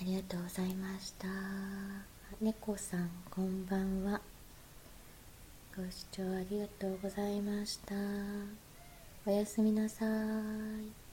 [0.00, 1.28] ありがとうございました。
[2.40, 4.22] 猫さんこんばんは。
[5.76, 7.94] ご視聴ありがとうございました。
[9.26, 11.09] おやすみなさい。